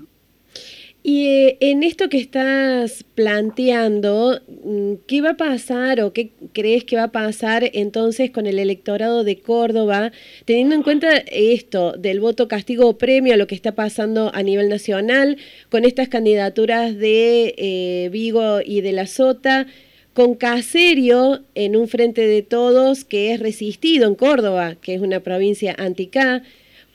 Y 1.04 1.28
eh, 1.28 1.58
en 1.62 1.84
esto 1.84 2.10
que 2.10 2.18
estás 2.18 3.06
planteando, 3.16 4.42
mm, 4.66 4.94
¿qué 5.08 5.22
va 5.22 5.32
a 5.32 5.38
pasar 5.38 6.02
o 6.02 6.12
qué 6.12 6.32
crees 6.54 6.84
que 6.84 6.98
va 6.98 7.04
a 7.04 7.12
pasar 7.12 7.70
entonces 7.74 8.30
con 8.30 8.46
el 8.46 8.60
electorado 8.60 9.24
de 9.24 9.40
Córdoba, 9.40 10.12
teniendo 10.46 10.76
en 10.76 10.84
cuenta 10.84 11.10
esto 11.32 11.94
del 11.94 12.20
voto 12.20 12.48
castigo 12.48 12.88
o 12.90 12.98
premio 12.98 13.34
a 13.34 13.38
lo 13.38 13.48
que 13.48 13.56
está 13.56 13.74
pasando 13.74 14.32
a 14.34 14.44
nivel 14.44 14.70
nacional, 14.70 15.38
con 15.70 15.86
estas 15.86 16.10
candidaturas 16.10 16.98
de 16.98 17.56
eh, 17.58 18.10
Vigo 18.12 18.60
y 18.66 18.82
de 18.82 18.92
la 18.92 19.08
Sota? 19.08 19.68
Con 20.18 20.34
Caserio 20.34 21.42
en 21.54 21.76
un 21.76 21.88
frente 21.88 22.26
de 22.26 22.42
todos 22.42 23.06
que 23.06 23.36
es 23.36 23.40
resistido 23.40 24.08
en 24.08 24.16
Córdoba, 24.16 24.74
que 24.82 24.96
es 24.96 25.02
una 25.02 25.20
provincia 25.20 25.76
anticá, 25.78 26.42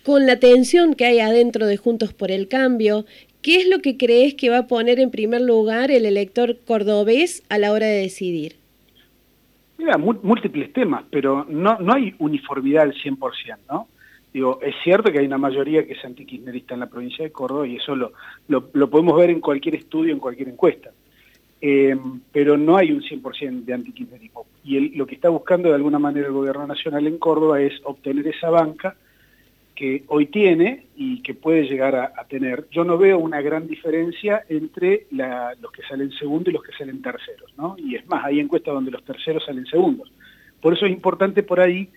con 0.02 0.26
la 0.26 0.40
tensión 0.40 0.94
que 0.94 1.04
hay 1.04 1.20
adentro 1.20 1.66
de 1.66 1.76
Juntos 1.76 2.12
por 2.12 2.32
el 2.32 2.48
Cambio, 2.48 3.04
¿qué 3.40 3.58
es 3.60 3.68
lo 3.68 3.78
que 3.78 3.96
crees 3.96 4.34
que 4.34 4.50
va 4.50 4.58
a 4.58 4.66
poner 4.66 4.98
en 4.98 5.12
primer 5.12 5.40
lugar 5.40 5.92
el 5.92 6.04
elector 6.04 6.56
cordobés 6.66 7.44
a 7.48 7.58
la 7.58 7.70
hora 7.70 7.86
de 7.86 8.00
decidir? 8.00 8.56
Mira, 9.78 9.98
múltiples 9.98 10.72
temas, 10.72 11.04
pero 11.08 11.46
no, 11.48 11.78
no 11.78 11.94
hay 11.94 12.16
uniformidad 12.18 12.82
al 12.82 12.94
100%, 12.94 13.56
¿no? 13.70 13.86
Digo, 14.32 14.58
es 14.62 14.74
cierto 14.82 15.12
que 15.12 15.20
hay 15.20 15.26
una 15.26 15.38
mayoría 15.38 15.86
que 15.86 15.92
es 15.92 16.04
antikirchnerista 16.04 16.74
en 16.74 16.80
la 16.80 16.90
provincia 16.90 17.24
de 17.24 17.30
Córdoba 17.30 17.68
y 17.68 17.76
eso 17.76 17.94
lo, 17.94 18.14
lo 18.48 18.90
podemos 18.90 19.16
ver 19.16 19.30
en 19.30 19.40
cualquier 19.40 19.76
estudio, 19.76 20.12
en 20.12 20.18
cualquier 20.18 20.48
encuesta. 20.48 20.90
Eh, 21.64 21.96
pero 22.32 22.56
no 22.56 22.76
hay 22.76 22.90
un 22.90 23.02
100% 23.02 23.64
de 23.64 23.72
antikirchnerismo. 23.72 24.46
Y 24.64 24.96
lo 24.96 25.06
que 25.06 25.14
está 25.14 25.28
buscando 25.28 25.68
de 25.68 25.76
alguna 25.76 26.00
manera 26.00 26.26
el 26.26 26.32
gobierno 26.32 26.66
nacional 26.66 27.06
en 27.06 27.18
Córdoba 27.18 27.60
es 27.60 27.72
obtener 27.84 28.26
esa 28.26 28.50
banca 28.50 28.96
que 29.76 30.02
hoy 30.08 30.26
tiene 30.26 30.86
y 30.96 31.22
que 31.22 31.34
puede 31.34 31.62
llegar 31.62 31.94
a, 31.94 32.24
tener. 32.24 32.66
Yo 32.72 32.82
no 32.82 32.98
veo 32.98 33.18
una 33.18 33.40
gran 33.40 33.68
diferencia 33.68 34.44
entre 34.48 35.06
los 35.10 35.70
que 35.70 35.82
salen 35.88 36.10
segundos 36.10 36.48
y 36.48 36.52
los 36.52 36.64
que 36.64 36.72
salen 36.72 37.00
terceros. 37.00 37.52
Y 37.78 37.94
es 37.94 38.06
más, 38.08 38.24
hay 38.24 38.40
encuestas 38.40 38.74
donde 38.74 38.90
los 38.90 39.04
terceros 39.04 39.44
salen 39.44 39.66
segundos. 39.66 40.12
Por 40.60 40.74
eso 40.74 40.86
es 40.86 40.92
importante 40.92 41.44
por 41.44 41.60
ahí 41.60 41.88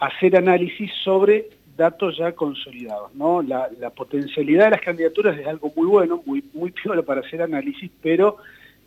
hacer 0.00 0.36
análisis 0.36 0.90
sobre 1.02 1.48
datos 1.78 2.18
ya 2.18 2.32
consolidados. 2.32 3.10
La, 3.46 3.90
potencialidad 3.90 4.66
de 4.66 4.70
las 4.72 4.82
candidaturas 4.82 5.38
es 5.38 5.46
algo 5.46 5.72
muy 5.74 5.86
bueno, 5.86 6.22
muy, 6.26 6.44
muy 6.52 6.70
piola 6.82 7.02
para 7.02 7.22
hacer 7.22 7.40
análisis, 7.40 7.90
pero 8.02 8.36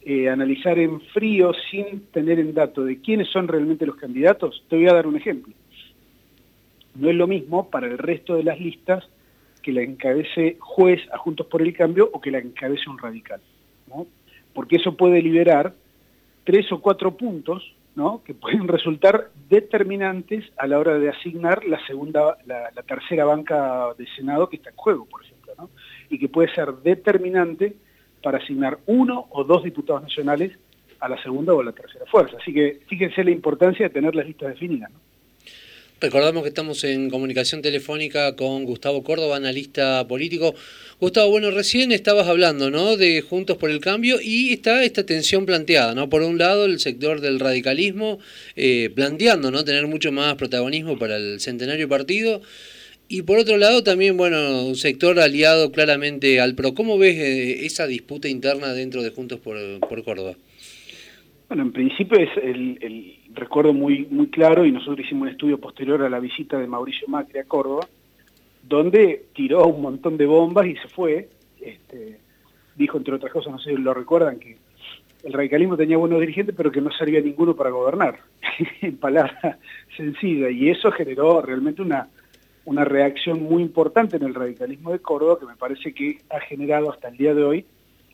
eh, 0.07 0.29
analizar 0.29 0.77
en 0.77 1.01
frío 1.01 1.51
sin 1.71 2.01
tener 2.11 2.39
en 2.39 2.53
dato 2.53 2.83
de 2.85 3.01
quiénes 3.01 3.27
son 3.29 3.47
realmente 3.47 3.87
los 3.87 3.95
candidatos, 3.95 4.63
te 4.69 4.75
voy 4.75 4.87
a 4.87 4.93
dar 4.93 5.07
un 5.07 5.15
ejemplo. 5.15 5.51
No 6.93 7.09
es 7.09 7.15
lo 7.15 7.25
mismo 7.25 7.71
para 7.71 7.87
el 7.87 7.97
resto 7.97 8.35
de 8.35 8.43
las 8.43 8.59
listas 8.59 9.03
que 9.63 9.71
la 9.71 9.81
encabece 9.81 10.57
juez 10.59 11.01
a 11.11 11.17
Juntos 11.17 11.47
por 11.47 11.63
el 11.63 11.73
Cambio 11.73 12.07
o 12.13 12.21
que 12.21 12.29
la 12.29 12.37
encabece 12.37 12.87
un 12.87 12.99
radical. 12.99 13.41
Porque 14.53 14.75
eso 14.75 14.95
puede 14.95 15.23
liberar 15.23 15.73
tres 16.43 16.71
o 16.71 16.79
cuatro 16.81 17.17
puntos 17.17 17.73
¿no? 17.95 18.21
que 18.23 18.35
pueden 18.35 18.67
resultar 18.67 19.31
determinantes 19.49 20.45
a 20.57 20.67
la 20.67 20.77
hora 20.77 20.99
de 20.99 21.09
asignar 21.09 21.65
la 21.65 21.83
segunda, 21.87 22.37
la 22.45 22.83
tercera 22.83 23.25
banca 23.25 23.87
de 23.97 24.05
Senado 24.15 24.49
que 24.49 24.57
está 24.57 24.69
en 24.69 24.75
juego, 24.75 25.05
por 25.05 25.23
ejemplo, 25.23 25.53
¿no? 25.57 25.69
y 26.11 26.19
que 26.19 26.29
puede 26.29 26.53
ser 26.53 26.71
determinante 26.83 27.75
para 28.25 28.39
asignar 28.39 28.79
uno 28.87 29.27
o 29.29 29.43
dos 29.43 29.63
diputados 29.63 30.01
nacionales 30.01 30.51
a 30.99 31.07
la 31.07 31.21
segunda 31.21 31.53
o 31.53 31.61
a 31.61 31.63
la 31.63 31.73
tercera 31.73 32.07
fuerza. 32.07 32.37
Así 32.41 32.51
que 32.51 32.79
fíjense 32.87 33.23
la 33.23 33.29
importancia 33.29 33.85
de 33.85 33.93
tener 33.93 34.15
las 34.15 34.25
listas 34.25 34.49
definidas. 34.49 34.89
Recordamos 36.01 36.41
que 36.41 36.49
estamos 36.49 36.83
en 36.85 37.11
comunicación 37.11 37.61
telefónica 37.61 38.35
con 38.35 38.63
Gustavo 38.65 39.03
Córdoba, 39.03 39.35
analista 39.35 40.07
político. 40.07 40.55
Gustavo, 40.99 41.29
bueno, 41.29 41.51
recién 41.51 41.91
estabas 41.91 42.27
hablando, 42.27 42.71
¿no? 42.71 42.97
De 42.97 43.21
Juntos 43.21 43.57
por 43.57 43.69
el 43.69 43.79
Cambio 43.79 44.17
y 44.19 44.51
está 44.51 44.83
esta 44.83 45.05
tensión 45.05 45.45
planteada, 45.45 45.93
¿no? 45.93 46.09
Por 46.09 46.23
un 46.23 46.39
lado, 46.39 46.65
el 46.65 46.79
sector 46.79 47.21
del 47.21 47.39
radicalismo 47.39 48.17
eh, 48.55 48.89
planteando, 48.95 49.51
¿no? 49.51 49.63
Tener 49.63 49.85
mucho 49.85 50.11
más 50.11 50.33
protagonismo 50.33 50.97
para 50.97 51.17
el 51.17 51.39
centenario 51.39 51.87
partido 51.87 52.41
y 53.07 53.21
por 53.21 53.37
otro 53.37 53.57
lado 53.57 53.83
también, 53.83 54.17
bueno, 54.17 54.65
un 54.65 54.75
sector 54.75 55.19
aliado 55.19 55.71
claramente 55.71 56.39
al 56.41 56.55
PRO. 56.55 56.73
¿Cómo 56.73 56.97
ves 56.97 57.15
eh, 57.15 57.65
esa 57.65 57.85
disputa 57.85 58.27
interna 58.27 58.73
dentro 58.73 59.03
de 59.03 59.11
Juntos 59.11 59.39
por, 59.39 60.03
Córdoba? 60.03 60.33
Bueno, 61.47 61.63
en 61.63 61.71
principio 61.71 62.17
es 62.17 62.29
el, 62.37 63.19
recuerdo 63.33 63.73
muy, 63.73 64.07
muy 64.09 64.27
claro 64.27 64.65
y 64.65 64.71
nosotros 64.71 65.05
hicimos 65.05 65.23
un 65.23 65.29
estudio 65.29 65.59
posterior 65.59 66.01
a 66.01 66.09
la 66.09 66.19
visita 66.19 66.57
de 66.57 66.65
Mauricio 66.65 67.07
Macri 67.07 67.39
a 67.39 67.43
Córdoba, 67.43 67.87
donde 68.63 69.25
tiró 69.35 69.67
un 69.67 69.81
montón 69.81 70.17
de 70.17 70.25
bombas 70.25 70.65
y 70.65 70.75
se 70.77 70.87
fue. 70.87 71.29
Este, 71.61 72.17
dijo, 72.75 72.97
entre 72.97 73.13
otras 73.13 73.31
cosas, 73.31 73.51
no 73.51 73.59
sé 73.59 73.69
si 73.69 73.77
lo 73.77 73.93
recuerdan, 73.93 74.39
que 74.39 74.57
el 75.23 75.33
radicalismo 75.33 75.77
tenía 75.77 75.97
buenos 75.97 76.19
dirigentes, 76.19 76.55
pero 76.55 76.71
que 76.71 76.81
no 76.81 76.91
servía 76.91 77.21
ninguno 77.21 77.55
para 77.55 77.69
gobernar, 77.69 78.19
en 78.81 78.97
palabras 78.97 79.57
sencillas. 79.95 80.51
Y 80.51 80.69
eso 80.69 80.91
generó 80.91 81.41
realmente 81.43 81.83
una 81.83 82.07
una 82.65 82.83
reacción 82.83 83.43
muy 83.43 83.61
importante 83.61 84.17
en 84.17 84.23
el 84.23 84.33
radicalismo 84.33 84.91
de 84.91 84.99
Córdoba 84.99 85.39
que 85.39 85.45
me 85.45 85.55
parece 85.55 85.93
que 85.93 86.19
ha 86.29 86.39
generado 86.39 86.91
hasta 86.91 87.09
el 87.09 87.17
día 87.17 87.33
de 87.33 87.43
hoy 87.43 87.65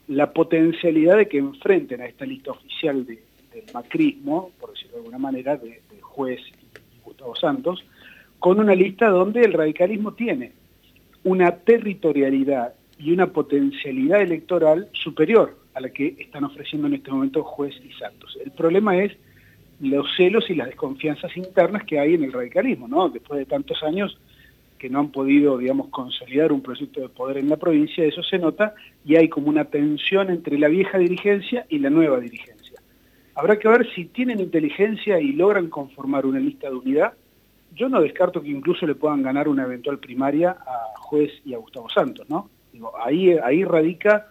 la 0.08 0.34
potencialidad 0.34 1.18
de 1.18 1.28
que 1.28 1.38
enfrenten 1.38 2.02
a 2.02 2.06
esta 2.06 2.26
lista 2.26 2.52
oficial 2.52 3.06
de, 3.06 3.24
del 3.54 3.64
macrismo, 3.74 4.52
por 4.60 4.72
decirlo 4.72 4.94
de 4.94 5.00
alguna 5.00 5.18
manera, 5.18 5.58
de, 5.58 5.82
juez 6.02 6.42
y 6.50 7.04
Gustavo 7.06 7.36
Santos, 7.38 7.86
con 8.40 8.60
una 8.60 8.76
lista 8.76 9.08
donde 9.08 9.42
el 9.42 9.54
radicalismo 9.54 10.14
tiene 10.14 10.52
una 11.24 11.56
territorialidad 11.56 12.74
y 13.00 13.14
una 13.14 13.28
potencialidad 13.28 14.22
electoral 14.22 14.90
superior 14.92 15.58
a 15.74 15.80
la 15.80 15.90
que 15.90 16.16
están 16.20 16.44
ofreciendo 16.44 16.88
en 16.88 16.96
este 16.96 17.12
momento 17.12 17.44
juez 17.44 17.74
y 17.82 17.94
Santos. 17.94 18.38
El 18.44 18.52
problema 18.52 18.98
es 19.02 19.14
los 19.80 20.06
celos 20.18 20.50
y 20.50 20.56
las 20.56 20.68
desconfianzas 20.68 21.36
internas 21.38 21.86
que 21.86 22.00
hay 22.00 22.16
en 22.16 22.26
el 22.26 22.34
radicalismo, 22.34 22.90
¿no? 22.90 23.08
Después 23.10 23.40
de 23.40 23.46
tantos 23.46 23.82
años 23.84 24.20
que 24.82 24.90
no 24.90 25.00
han 25.00 25.12
podido, 25.12 25.60
digamos, 25.60 25.90
consolidar 25.90 26.52
un 26.52 26.64
proyecto 26.64 27.02
de 27.02 27.10
poder 27.10 27.38
en 27.38 27.50
la 27.50 27.58
provincia, 27.58 28.04
eso 28.04 28.24
se 28.24 28.40
nota, 28.40 28.74
y 29.06 29.16
hay 29.16 29.30
como 29.30 29.48
una 29.48 29.66
tensión 29.66 30.32
entre 30.32 30.58
la 30.58 30.70
vieja 30.70 30.98
dirigencia 30.98 31.68
y 31.70 31.78
la 31.78 31.92
nueva 31.92 32.20
dirigencia. 32.20 32.82
Habrá 33.36 33.60
que 33.60 33.68
ver 33.68 33.88
si 33.94 34.06
tienen 34.06 34.40
inteligencia 34.40 35.20
y 35.20 35.34
logran 35.34 35.70
conformar 35.70 36.26
una 36.26 36.40
lista 36.40 36.68
de 36.68 36.78
unidad. 36.78 37.14
Yo 37.76 37.90
no 37.90 38.02
descarto 38.02 38.42
que 38.42 38.50
incluso 38.50 38.88
le 38.88 38.96
puedan 38.96 39.22
ganar 39.22 39.48
una 39.48 39.66
eventual 39.66 40.00
primaria 40.00 40.50
a 40.50 40.98
Juez 40.98 41.32
y 41.46 41.54
a 41.54 41.60
Gustavo 41.60 41.88
Santos, 41.88 42.28
¿no? 42.28 42.50
Digo, 42.74 42.92
ahí, 42.98 43.38
ahí 43.38 43.64
radica 43.64 44.30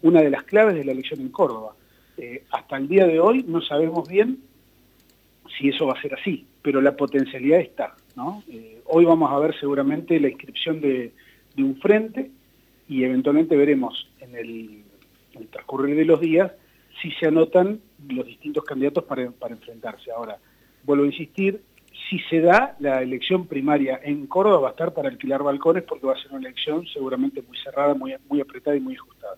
una 0.00 0.22
de 0.22 0.30
las 0.30 0.44
claves 0.44 0.74
de 0.74 0.86
la 0.86 0.92
elección 0.92 1.20
en 1.20 1.28
Córdoba. 1.28 1.74
Eh, 2.16 2.44
hasta 2.50 2.78
el 2.78 2.88
día 2.88 3.06
de 3.06 3.20
hoy 3.20 3.44
no 3.46 3.60
sabemos 3.60 4.08
bien 4.08 4.38
si 5.58 5.68
eso 5.68 5.84
va 5.84 5.92
a 5.98 6.00
ser 6.00 6.14
así, 6.14 6.46
pero 6.62 6.80
la 6.80 6.96
potencialidad 6.96 7.60
está. 7.60 7.94
¿No? 8.16 8.42
Eh, 8.48 8.80
hoy 8.86 9.04
vamos 9.04 9.30
a 9.30 9.38
ver 9.38 9.58
seguramente 9.58 10.18
la 10.20 10.28
inscripción 10.28 10.80
de, 10.80 11.12
un 11.56 11.76
frente 11.76 12.30
y 12.88 13.04
eventualmente 13.04 13.56
veremos 13.56 14.08
en 14.20 14.34
el, 14.34 14.82
transcurrir 15.50 15.96
de 15.96 16.04
los 16.04 16.20
días 16.20 16.52
si 17.00 17.10
se 17.12 17.26
anotan 17.26 17.80
los 18.08 18.26
distintos 18.26 18.64
candidatos 18.64 19.04
para, 19.04 19.22
enfrentarse. 19.22 20.10
Ahora, 20.10 20.38
vuelvo 20.84 21.04
a 21.04 21.06
insistir, 21.06 21.62
si 22.08 22.18
se 22.30 22.40
da 22.40 22.76
la 22.80 23.02
elección 23.02 23.46
primaria 23.46 24.00
en 24.02 24.26
Córdoba 24.26 24.60
va 24.60 24.68
a 24.68 24.70
estar 24.72 24.92
para 24.92 25.08
alquilar 25.08 25.42
balcones 25.42 25.84
porque 25.84 26.06
va 26.06 26.14
a 26.14 26.22
ser 26.22 26.32
una 26.32 26.40
elección 26.46 26.86
seguramente 26.86 27.42
muy 27.42 27.56
cerrada, 27.58 27.94
muy, 27.94 28.40
apretada 28.40 28.76
y 28.76 28.80
muy 28.80 28.94
ajustada. 28.94 29.36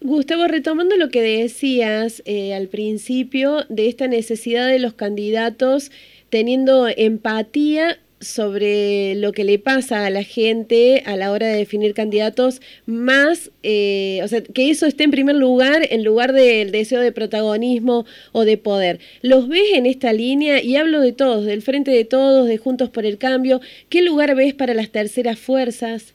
Gustavo, 0.00 0.46
retomando 0.46 0.96
lo 0.96 1.08
que 1.08 1.22
decías 1.22 2.22
eh, 2.26 2.54
al 2.54 2.68
principio 2.68 3.64
de 3.68 3.88
esta 3.88 4.08
necesidad 4.08 4.68
de 4.68 4.78
los 4.78 4.92
candidatos 4.92 5.90
teniendo 6.30 6.88
empatía 6.88 7.98
sobre 8.20 9.14
lo 9.16 9.32
que 9.32 9.44
le 9.44 9.58
pasa 9.58 10.06
a 10.06 10.10
la 10.10 10.22
gente 10.22 11.02
a 11.06 11.16
la 11.16 11.32
hora 11.32 11.46
de 11.46 11.58
definir 11.58 11.92
candidatos, 11.94 12.60
más, 12.86 13.52
eh, 13.62 14.20
o 14.24 14.28
sea, 14.28 14.42
que 14.42 14.70
eso 14.70 14.86
esté 14.86 15.04
en 15.04 15.10
primer 15.10 15.36
lugar 15.36 15.82
en 15.90 16.04
lugar 16.04 16.32
del 16.32 16.72
deseo 16.72 17.00
de 17.00 17.12
protagonismo 17.12 18.06
o 18.32 18.44
de 18.44 18.56
poder. 18.56 19.00
¿Los 19.22 19.48
ves 19.48 19.72
en 19.74 19.86
esta 19.86 20.12
línea? 20.12 20.62
Y 20.62 20.76
hablo 20.76 21.00
de 21.00 21.12
todos, 21.12 21.44
del 21.44 21.62
frente 21.62 21.90
de 21.90 22.04
todos, 22.04 22.48
de 22.48 22.58
Juntos 22.58 22.88
por 22.88 23.04
el 23.04 23.18
Cambio. 23.18 23.60
¿Qué 23.90 24.02
lugar 24.02 24.34
ves 24.34 24.54
para 24.54 24.74
las 24.74 24.90
terceras 24.90 25.38
fuerzas? 25.38 26.14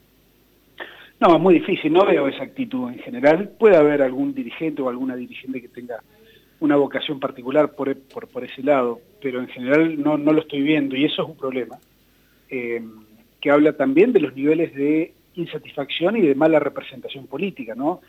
No, 1.20 1.36
es 1.36 1.42
muy 1.42 1.54
difícil, 1.54 1.94
no 1.94 2.04
veo 2.04 2.28
esa 2.28 2.44
actitud 2.44 2.90
en 2.90 2.98
general. 3.00 3.52
Puede 3.60 3.78
haber 3.78 4.02
algún 4.02 4.34
dirigente 4.34 4.82
o 4.82 4.90
alguna 4.90 5.16
dirigente 5.16 5.62
que 5.62 5.68
tenga 5.68 6.02
una 6.62 6.76
vocación 6.76 7.20
particular 7.20 7.74
por, 7.74 7.96
por, 7.98 8.44
ese 8.44 8.64
lado, 8.64 9.02
pero 9.20 9.42
en 9.42 9.48
general 9.48 10.02
no, 10.02 10.18
no, 10.18 10.32
lo 10.32 10.42
estoy 10.42 10.62
viendo 10.62 10.96
y 10.96 11.06
eso 11.06 11.24
es 11.24 11.30
un 11.30 11.36
problema, 11.36 11.80
eh, 12.50 12.82
que 13.40 13.52
habla 13.52 13.74
también 13.74 14.14
de 14.14 14.20
los 14.20 14.36
niveles 14.36 14.74
de 14.76 15.14
insatisfacción 15.36 16.18
y 16.18 16.22
de 16.22 16.36
mala 16.36 16.60
representación 16.60 17.26
política, 17.26 17.74
¿no? 17.76 18.02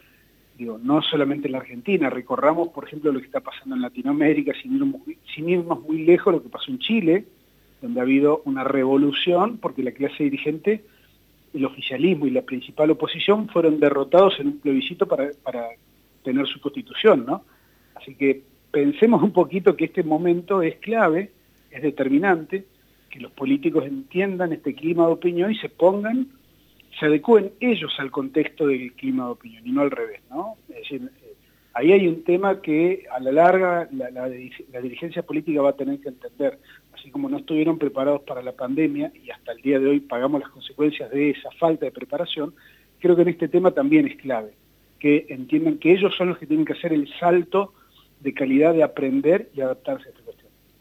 Digo, 0.58 0.78
no 0.78 1.00
solamente 1.00 1.48
en 1.48 1.52
la 1.52 1.58
Argentina, 1.58 2.10
recorramos, 2.10 2.68
por 2.68 2.84
ejemplo, 2.84 3.10
lo 3.10 3.20
que 3.20 3.26
está 3.26 3.40
pasando 3.40 3.74
en 3.74 3.80
Latinoamérica, 3.80 4.52
sin 4.60 4.74
irnos, 4.74 5.00
sin 5.34 5.48
irnos 5.48 5.80
muy 5.80 6.04
lejos, 6.04 6.34
lo 6.34 6.42
que 6.42 6.50
pasó 6.50 6.70
en 6.70 6.78
Chile, 6.78 7.24
donde 7.80 8.00
ha 8.00 8.02
habido 8.02 8.42
una 8.44 8.64
revolución 8.64 9.56
porque 9.56 9.82
la 9.82 9.92
clase 9.92 10.24
dirigente 10.24 10.84
el 11.54 11.64
oficialismo 11.64 12.26
y 12.26 12.30
la 12.30 12.42
principal 12.42 12.90
oposición 12.90 13.48
fueron 13.48 13.80
derrotados 13.80 14.38
en 14.40 14.48
un 14.48 14.58
plebiscito 14.58 15.06
para, 15.06 15.30
para 15.42 15.68
tener 16.22 16.46
su 16.46 16.60
constitución, 16.60 17.24
¿no? 17.26 17.44
Así 18.02 18.16
que 18.16 18.42
pensemos 18.72 19.22
un 19.22 19.32
poquito 19.32 19.76
que 19.76 19.84
este 19.84 20.02
momento 20.02 20.60
es 20.60 20.76
clave, 20.76 21.30
es 21.70 21.82
determinante, 21.82 22.64
que 23.08 23.20
los 23.20 23.30
políticos 23.32 23.84
entiendan 23.86 24.52
este 24.52 24.74
clima 24.74 25.06
de 25.06 25.12
opinión 25.12 25.52
y 25.52 25.56
se 25.56 25.68
pongan, 25.68 26.26
se 26.98 27.06
adecúen 27.06 27.52
ellos 27.60 27.92
al 27.98 28.10
contexto 28.10 28.66
del 28.66 28.92
clima 28.94 29.26
de 29.26 29.30
opinión 29.30 29.66
y 29.66 29.70
no 29.70 29.82
al 29.82 29.90
revés, 29.90 30.20
¿no? 30.30 30.56
Es 30.70 30.76
decir, 30.76 31.02
eh, 31.22 31.34
ahí 31.74 31.92
hay 31.92 32.08
un 32.08 32.24
tema 32.24 32.60
que 32.60 33.04
a 33.12 33.20
la 33.20 33.30
larga 33.30 33.88
la, 33.92 34.10
la, 34.10 34.28
la, 34.28 34.80
dirigencia 34.80 35.22
política 35.22 35.62
va 35.62 35.70
a 35.70 35.76
tener 35.76 36.00
que 36.00 36.08
entender, 36.08 36.58
así 36.92 37.10
como 37.10 37.28
no 37.28 37.38
estuvieron 37.38 37.78
preparados 37.78 38.22
para 38.22 38.42
la 38.42 38.52
pandemia 38.52 39.12
y 39.22 39.30
hasta 39.30 39.52
el 39.52 39.62
día 39.62 39.78
de 39.78 39.88
hoy 39.88 40.00
pagamos 40.00 40.40
las 40.40 40.50
consecuencias 40.50 41.10
de 41.10 41.30
esa 41.30 41.50
falta 41.52 41.84
de 41.84 41.92
preparación, 41.92 42.54
creo 42.98 43.14
que 43.14 43.22
en 43.22 43.28
este 43.28 43.48
tema 43.48 43.70
también 43.70 44.08
es 44.08 44.16
clave, 44.16 44.54
que 44.98 45.26
entiendan 45.28 45.78
que 45.78 45.92
ellos 45.92 46.14
son 46.16 46.30
los 46.30 46.38
que 46.38 46.46
tienen 46.46 46.64
que 46.64 46.72
hacer 46.72 46.92
el 46.92 47.08
salto 47.20 47.74
de 48.22 48.34
calidad 48.34 48.72
de 48.72 48.82
aprender 48.82 49.50
y 49.54 49.60
adaptarse 49.60 50.12